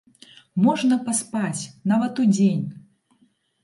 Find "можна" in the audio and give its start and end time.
0.67-0.95